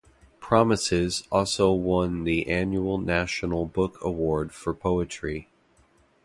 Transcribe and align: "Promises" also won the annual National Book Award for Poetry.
"Promises" 0.39 1.27
also 1.31 1.71
won 1.73 2.23
the 2.23 2.47
annual 2.47 2.97
National 2.97 3.67
Book 3.67 3.99
Award 4.03 4.51
for 4.51 4.73
Poetry. 4.73 5.47